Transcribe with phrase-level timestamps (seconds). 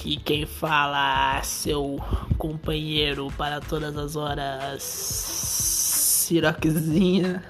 [0.00, 2.00] Aqui quem fala seu
[2.38, 4.82] companheiro para todas as horas,
[6.24, 7.44] Siroquezinha.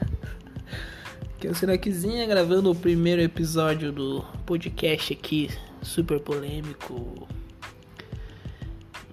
[1.39, 5.49] Que é o Siroquezinha gravando o primeiro episódio do podcast aqui,
[5.81, 7.29] super polêmico.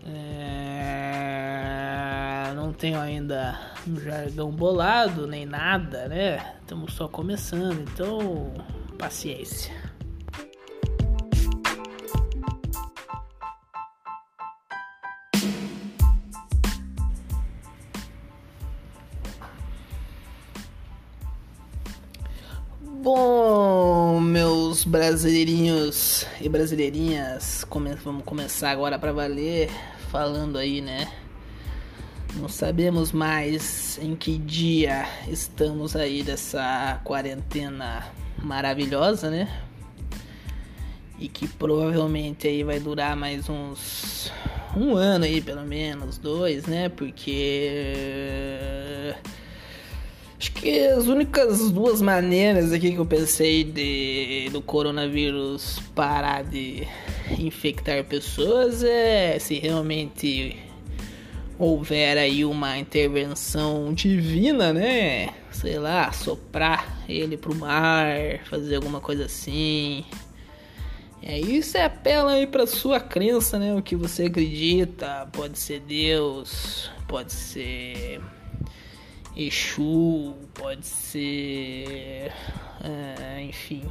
[0.04, 0.96] É...
[2.56, 3.56] Não tenho ainda
[3.88, 6.56] um jargão bolado nem nada, né?
[6.62, 8.52] Estamos só começando, então
[8.98, 9.87] paciência.
[24.78, 29.72] Meus brasileirinhos e brasileirinhas, come vamos começar agora para valer,
[30.12, 31.12] falando aí, né?
[32.36, 38.06] Não sabemos mais em que dia estamos aí dessa quarentena
[38.38, 39.64] maravilhosa, né?
[41.18, 44.32] E que provavelmente aí vai durar mais uns
[44.76, 46.88] um ano aí, pelo menos, dois, né?
[46.88, 47.98] Porque
[50.68, 56.86] que as únicas duas maneiras aqui que eu pensei de do coronavírus parar de
[57.40, 60.58] infectar pessoas é se realmente
[61.58, 65.30] houver aí uma intervenção divina, né?
[65.52, 70.04] Sei lá, soprar ele pro mar, fazer alguma coisa assim.
[71.24, 73.74] É isso é apela aí pra sua crença, né?
[73.74, 78.20] O que você acredita, pode ser Deus, pode ser
[79.40, 82.32] Exu, pode ser.
[82.84, 83.84] É, enfim.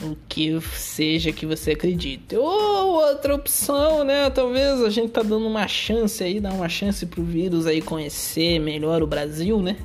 [0.00, 2.36] O que seja que você acredite.
[2.36, 4.30] Ou outra opção, né?
[4.30, 8.60] Talvez a gente tá dando uma chance aí, dar uma chance pro vírus aí conhecer
[8.60, 9.76] melhor o Brasil, né?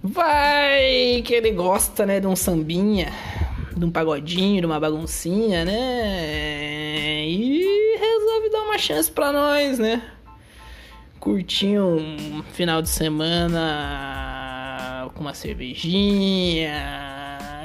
[0.00, 3.12] Vai que ele gosta, né, de um sambinha,
[3.76, 7.26] de um pagodinho, de uma baguncinha, né?
[7.26, 10.00] E resolve dar uma chance pra nós, né?
[11.20, 13.60] Curtir um final de semana
[15.14, 16.72] com uma cervejinha.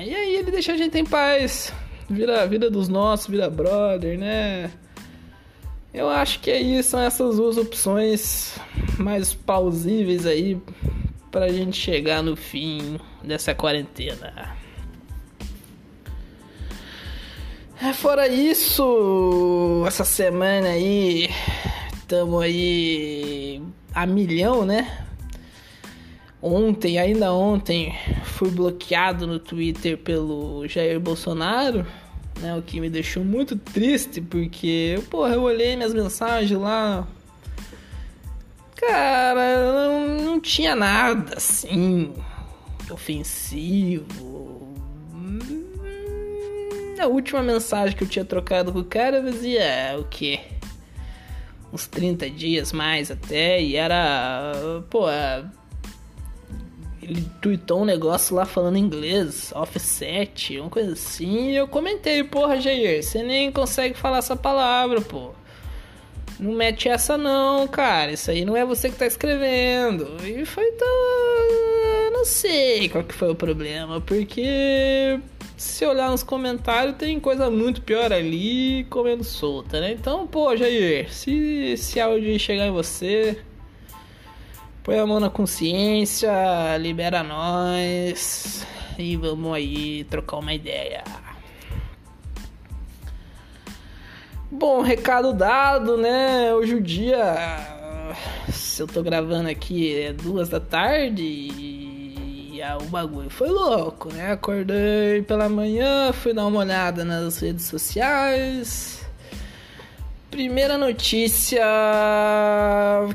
[0.06, 1.74] E aí ele deixa a gente em paz.
[2.10, 4.70] Vira a vida dos nossos, vira brother, né?
[5.94, 8.60] Eu acho que é isso, são essas duas opções
[9.00, 10.62] mais plausíveis aí
[11.32, 14.54] pra gente chegar no fim dessa quarentena.
[17.82, 21.30] É, fora isso, essa semana aí
[22.06, 23.60] Estamos aí
[23.92, 25.08] a milhão, né?
[26.40, 27.96] Ontem, ainda ontem,
[28.26, 31.84] fui bloqueado no Twitter pelo Jair Bolsonaro,
[32.40, 32.56] né?
[32.56, 37.08] O que me deixou muito triste, porque, porra, eu olhei minhas mensagens lá.
[38.76, 42.14] Cara, não, não tinha nada assim
[42.88, 44.76] ofensivo.
[47.00, 50.40] A última mensagem que eu tinha trocado com o cara dizia o quê?
[51.76, 54.54] Uns 30 dias mais até, e era.
[54.90, 55.06] Pô,
[57.02, 62.60] ele tweetou um negócio lá falando inglês, offset, uma coisa assim, e eu comentei, porra,
[62.60, 65.32] Jair, você nem consegue falar essa palavra, pô.
[66.40, 68.12] Não mete essa não, cara.
[68.12, 70.18] Isso aí não é você que tá escrevendo.
[70.26, 72.12] E foi tão.
[72.12, 75.18] Não sei qual que foi o problema, porque
[75.58, 79.94] se olhar nos comentários, tem coisa muito pior ali comendo solta, né?
[79.94, 83.42] Então, pô, Jair, se esse áudio chegar em você,
[84.84, 86.32] põe a mão na consciência,
[86.78, 88.66] libera nós
[88.98, 91.04] e vamos aí trocar uma ideia.
[94.52, 96.54] Bom, recado dado, né?
[96.54, 97.36] Hoje o dia.
[98.50, 101.24] Se eu tô gravando aqui é duas da tarde
[102.74, 104.32] o bagulho foi louco, né?
[104.32, 109.06] Acordei pela manhã, fui dar uma olhada nas redes sociais.
[110.32, 111.64] Primeira notícia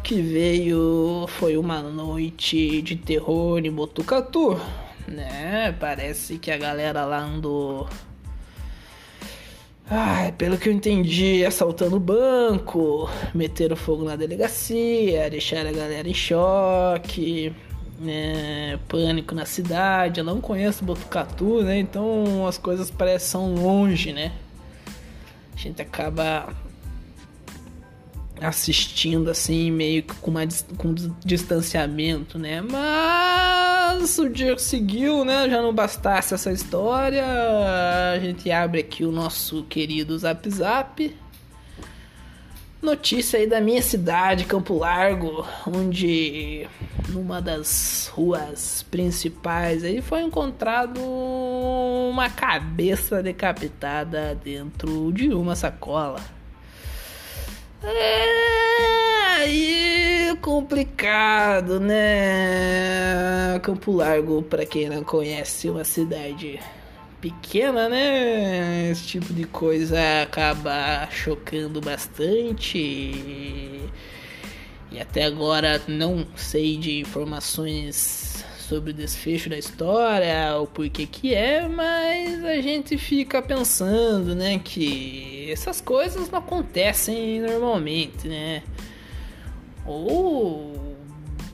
[0.02, 4.60] que veio foi uma noite de terror em Botucatu,
[5.06, 5.74] né?
[5.78, 7.88] Parece que a galera lá andou.
[9.90, 16.08] Ai, pelo que eu entendi, assaltando o banco, meteram fogo na delegacia, deixaram a galera
[16.08, 17.52] em choque
[18.06, 20.20] é, pânico na cidade.
[20.20, 21.78] Eu não conheço Botucatu, né?
[21.78, 24.32] Então as coisas parecem são longe, né?
[25.54, 26.54] A gente acaba
[28.40, 30.40] assistindo assim, meio que com, uma,
[30.78, 30.94] com
[31.24, 32.62] distanciamento, né?
[32.62, 35.48] Mas o dia seguiu, né?
[35.48, 37.24] Já não bastasse essa história,
[38.14, 41.14] a gente abre aqui o nosso querido Zap Zap
[42.82, 46.66] Notícia aí da minha cidade, Campo Largo, onde
[47.10, 56.20] numa das ruas principais aí foi encontrado uma cabeça decapitada dentro de uma sacola.
[57.82, 58.60] É
[59.40, 63.58] aí complicado, né?
[63.62, 66.58] Campo Largo, para quem não conhece, uma cidade
[67.20, 68.90] pequena, né?
[68.90, 72.78] Esse tipo de coisa acaba chocando bastante.
[74.92, 81.34] E até agora não sei de informações sobre o desfecho da história, o porquê que
[81.34, 88.62] é, mas a gente fica pensando, né, que essas coisas não acontecem normalmente, né?
[89.84, 90.96] Ou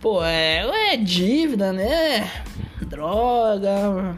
[0.01, 2.31] pô, é, é dívida, né?
[2.83, 4.17] Droga,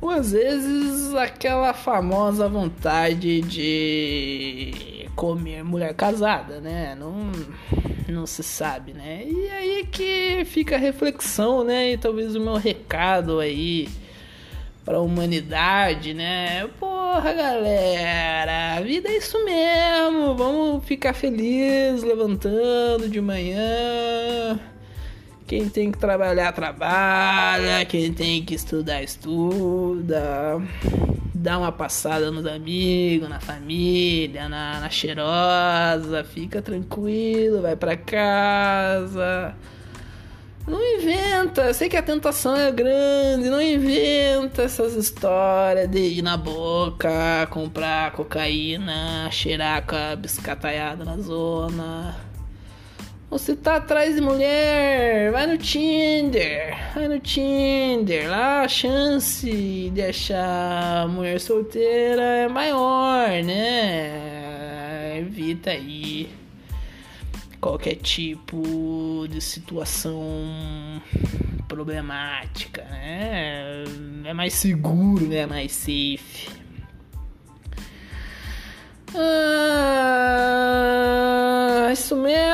[0.00, 6.96] ou às vezes aquela famosa vontade de comer mulher casada, né?
[6.98, 7.30] Não,
[8.08, 9.24] não se sabe, né?
[9.26, 11.92] E aí que fica a reflexão, né?
[11.92, 13.88] E talvez o meu recado aí
[14.84, 16.66] para a humanidade, né?
[16.78, 20.34] Porra, galera, a vida é isso mesmo.
[20.34, 24.58] Vamos ficar felizes levantando de manhã
[25.50, 27.84] quem tem que trabalhar, trabalha.
[27.84, 30.62] Quem tem que estudar, estuda.
[31.34, 36.22] Dá uma passada nos amigos, na família, na, na cheirosa.
[36.22, 39.56] Fica tranquilo, vai pra casa.
[40.68, 46.36] Não inventa, sei que a tentação é grande, não inventa essas histórias de ir na
[46.36, 52.29] boca, comprar cocaína, cheirar com a biscataiada na zona.
[53.30, 60.02] Você tá atrás de mulher, vai no Tinder, vai no Tinder, lá a chance de
[60.02, 65.16] achar mulher solteira é maior, né?
[65.20, 66.28] Evita aí
[67.60, 71.00] qualquer tipo de situação
[71.68, 73.84] problemática, né?
[74.24, 75.36] É mais seguro, né?
[75.36, 76.48] É mais safe.
[79.14, 80.00] Ah,
[81.92, 82.49] isso mesmo,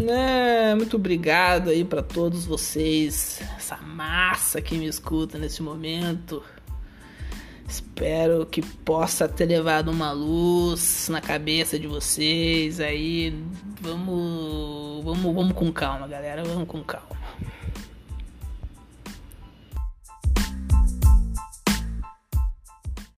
[0.00, 0.74] né?
[0.74, 6.42] Muito obrigado aí para todos vocês, essa massa que me escuta nesse momento.
[7.68, 13.32] Espero que possa ter levado uma luz na cabeça de vocês aí.
[13.80, 16.42] Vamos, vamos, vamos com calma, galera.
[16.42, 17.19] Vamos com calma.